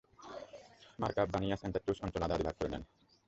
[0.99, 2.83] মারকাব, বানিয়াস, এন্টারতোস অঞ্চল আধাআধি ভাগে ভাগ করে নেন।